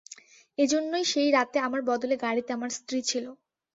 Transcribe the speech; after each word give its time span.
এজন্যই 0.57 1.05
সেই 1.05 1.29
রাতে 1.31 1.57
আমার 1.59 1.81
বদলে 1.89 2.15
গাড়িতে 2.17 2.49
আমার 2.53 2.71
স্ত্রী 2.77 2.99
ছিল। 3.09 3.25